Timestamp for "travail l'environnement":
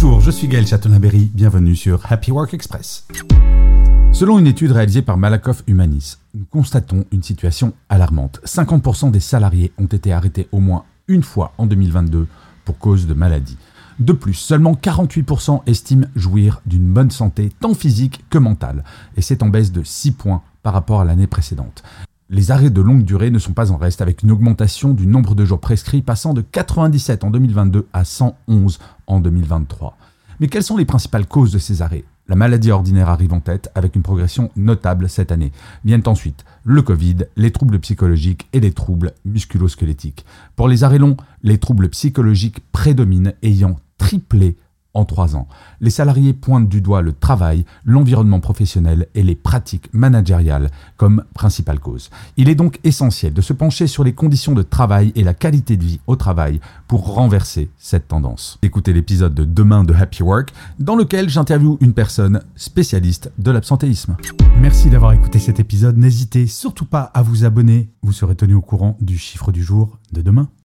47.12-48.40